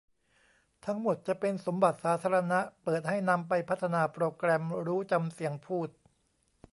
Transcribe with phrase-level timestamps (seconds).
[0.85, 5.89] ทั้งหมดจะเป็นสมบัติสาธารณะ เปิดให้นำไปพัฒนาโปรแกรมรู้จำเสียงพูด